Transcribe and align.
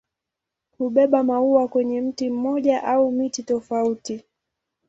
Hubeba 0.77 1.23
maua 1.23 1.67
kwenye 1.67 2.01
mti 2.01 2.29
mmoja 2.29 2.83
au 2.83 3.11
miti 3.11 3.43
tofauti. 3.43 4.23